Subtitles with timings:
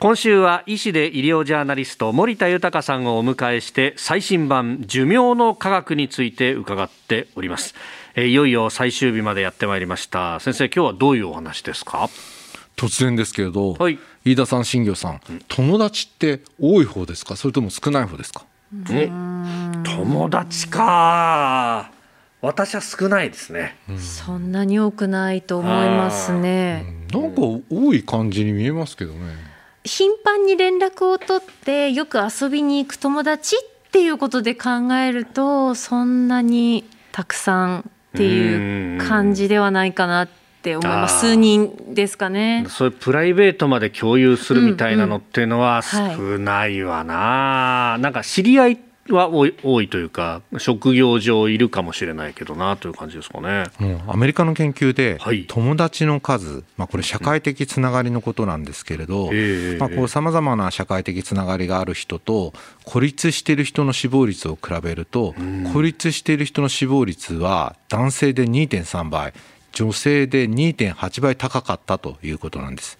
[0.00, 7.74] 今週は医師で医療ジャーナリスト森田豊さんをお迎えして最新版寿命の科学について伺っております。
[8.16, 10.38] いよいよ最終日までやってまいりました。
[10.38, 12.08] 先生今日はどういうお話ですか？
[12.76, 17.34] 突然ですけれど、はい、飯田さん新業さん、友達って多い方ですか？
[17.34, 18.46] それとも少ない方ですか？
[19.82, 21.90] 友達か。
[22.40, 37.82] 私は少ないですね、そんなに多くないと思いますね、なんか多い感じに見えますけどね頻繁に連絡を取ってよく遊びに行く友達っていうことで考えるとそんなにたくさんっ
[38.16, 40.28] ていう感じではないかなっ
[40.62, 41.20] て思います。
[41.20, 42.66] 数人ですかね。
[42.68, 48.78] そういうプライベートまで共有するみたいなのっていうのは少ないわな、はい、なんか知り合い
[49.12, 53.64] は多いというか職業上いるかもしれないけどなという感じですかね。
[54.06, 55.18] アメリカの研究で、
[55.48, 59.30] 友達の数、まあ、これ社会的つながりのことなんですけれど
[60.08, 62.52] さまざ、まな社会的つながりがある人と
[62.84, 65.34] 孤立している人の死亡率を比べると
[65.72, 69.32] 孤立している人の死亡率は男性で2.3倍
[69.72, 72.98] 女性で2.8倍高かったということなんです。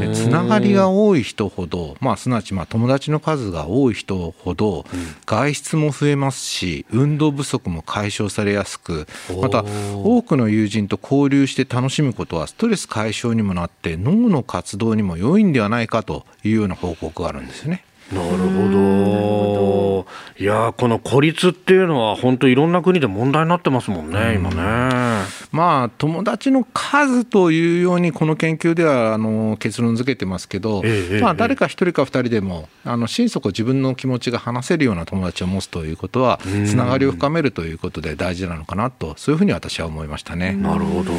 [0.00, 4.86] でつながりが多い人ほど、まあ、すなわちまあ友達の数が多い人ほど
[5.26, 9.06] 外出も増えますし運動不足も解消されやすく
[9.40, 17.84] また多くの友人と交流して楽しむことはストレス解消にもなって脳の活動にも良いんではないかというような報告があるんですよね。
[18.12, 20.06] なるほど。
[20.38, 25.24] いやこの孤立っていうのは本当いろんな国で問題になってますもんね、今ね。
[25.52, 40.52] まあ友達の数というようにこの研究ではあの結論付けてますけど、ええ、まあ誰か一人か二人でもあの心底自分の気持ちが話せるような友達を持つということはつながりを深めるということで大事なのかなとそういうふうに私は思いましたね。
[40.54, 41.12] なるほど。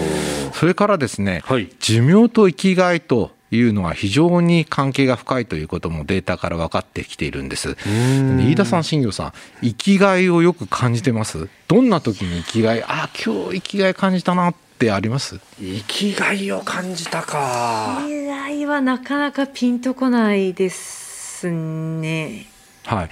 [0.53, 7.75] それからですね、はい、寿命と生きがいというのは非常に関係が深いということもデータから分かってきているんです。
[7.85, 11.49] 飯田さん、新業さん、生きがいをよく感じてます？
[11.67, 15.39] どんな時に生きがい、あ、今日生きがい感じたなってあります？
[15.59, 17.97] 生きがいを感じたか。
[18.01, 22.47] 生きがいはなかなかピンとこないですね。
[22.85, 23.09] はい、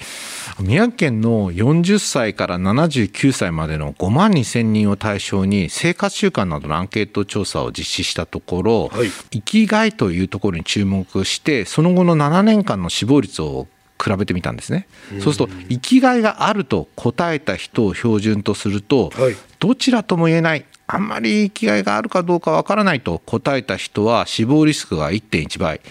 [0.64, 13.68] 宮城県の40歳から79歳までの5万2000人を対象に生活習慣などのアンケート調査を実施したところ、はい、生きがいというところに注目してその後の7年間の死亡率を
[14.02, 14.88] 比べてみたんですね。
[15.20, 25.82] そうすると生きがいがあると答えた人を標準とすると、はい、どちらとも言えないあんまり生きがいがあるかどうかわからないと答えた人は死亡リスクが1.1倍、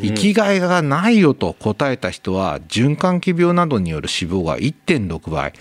[0.00, 5.52] 生きがいがないよと答えた人は循環器病などによる死亡が1.6倍、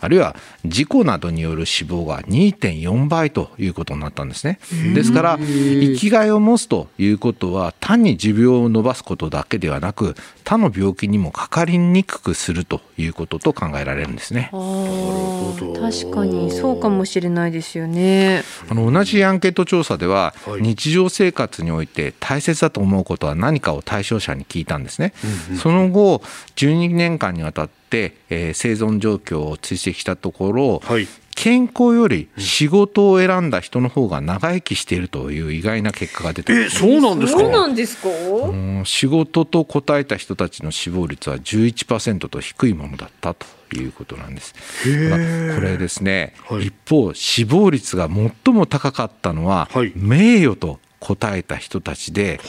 [0.00, 4.60] あるいは事故などによる死亡が2.4倍ということになったんですね。
[4.94, 14.50] ですから生きがいを持つということは単に持病を伸ばすことだけではなく他の病気にもかかりにくくするということと考えられるんですね。
[14.52, 18.43] 確かにそうかもしれないですよね。
[18.68, 25.12] あの同じアンケート調査では、日常生活において大切だと思うことは何かを対象者に聞いたんですね。
[25.60, 26.22] その後
[26.56, 37.40] 12年間にわたって、えー、生存状況を追跡したところ、はい、健康より仕事を選んだ人の方が長生きしているという意外な結果が出てえそうなんですか？
[37.40, 44.54] そうなんですか、うん、仕事と答えた人たちの死亡率は11%と低いものだったということなんです。
[44.82, 52.40] これですね、はい、一方死亡率が最も高かったのは、はい、名誉と答えた人たちで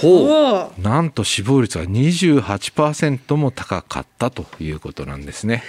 [0.82, 5.62] なんと死亡率が28%も高かったということなんですね。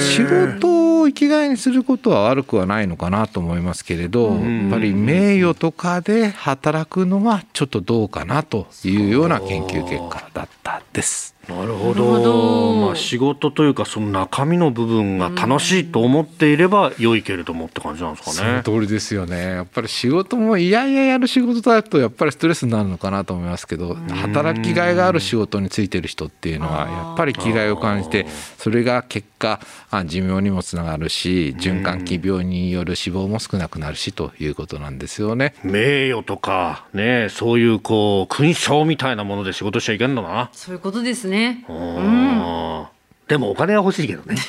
[0.00, 11.37] 仕事を生きがいにすることは悪くはないのかなと思いますけれどやっぱり名誉とかで働くのはちょっとどうかなというような研究結果だったです。
[11.58, 12.74] なるほど。
[12.74, 18.62] まあ、仕事というかその中身の部分が楽しいと思っていれば良いけれどもって感じなんですかね。
[18.62, 19.36] その通りですよね。
[19.42, 28.26] やっぱり仕事もいやいややる仕事だとやっぱりストレスになるのかなと思いますけど働きがいがある仕事についてる人っていうのはやっぱり気概を感じて
[28.56, 29.60] それが結果
[30.06, 35.54] 寿命にもつながるし循環器病による死亡も少なくなるしということなんですよね。
[35.62, 40.50] 名誉とかねそういうこう勲章みたいなもので仕事しちゃいけんのな。
[40.52, 41.64] そういうことですねね。
[41.68, 42.86] うん、
[43.28, 44.36] でもお金は欲しいけどね。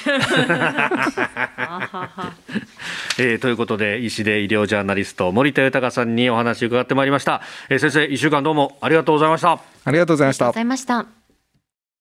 [3.19, 11.18] えー、ということで医師で医療ジャーナリスト森田豊さんにお話を伺ってまいりました、えー、先生一週間どうもありがとうございましたありがとうございましたありがとうございました